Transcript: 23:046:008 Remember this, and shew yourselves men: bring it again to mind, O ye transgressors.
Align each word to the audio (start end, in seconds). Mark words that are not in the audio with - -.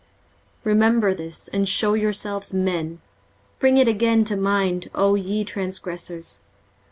23:046:008 0.01 0.09
Remember 0.65 1.13
this, 1.13 1.47
and 1.49 1.69
shew 1.69 1.93
yourselves 1.93 2.55
men: 2.55 2.99
bring 3.59 3.77
it 3.77 3.87
again 3.87 4.23
to 4.23 4.35
mind, 4.35 4.89
O 4.95 5.13
ye 5.13 5.43
transgressors. 5.43 6.39